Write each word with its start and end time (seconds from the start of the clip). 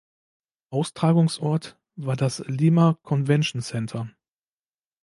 Austragungsort 0.71 1.77
war 1.95 2.15
das 2.15 2.39
"Lima 2.47 2.97
Convention 3.03 3.61
Centre". 3.61 4.09